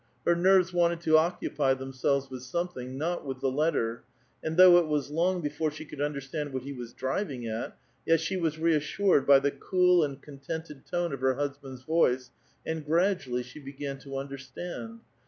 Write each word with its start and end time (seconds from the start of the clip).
Her 0.25 0.35
nerves 0.35 0.73
wanted 0.73 0.99
to 1.01 1.19
occupy 1.19 1.75
themselves 1.75 2.27
with 2.31 2.41
something, 2.41 2.97
>^t 2.97 3.23
with 3.23 3.39
the 3.39 3.51
letter; 3.51 4.03
and 4.43 4.57
though 4.57 4.79
it 4.79 4.87
was 4.87 5.11
long 5.11 5.41
before 5.41 5.69
she 5.69 5.85
could 5.85 5.99
^n^erstand 5.99 6.51
what 6.53 6.63
he 6.63 6.73
was 6.73 6.91
driving 6.91 7.45
at, 7.45 7.77
yet 8.03 8.19
she 8.19 8.35
was 8.35 8.57
reassured 8.57 9.27
by 9.27 9.39
tile 9.39 9.51
cool 9.59 10.03
and 10.03 10.19
contented 10.23 10.87
tone 10.87 11.13
of 11.13 11.21
her 11.21 11.35
husband's 11.35 11.83
voice, 11.83 12.31
and 12.65 12.83
S^^^dually 12.87 13.43
she 13.43 13.59
began 13.59 13.99
to 13.99 14.17
understand. 14.17 15.01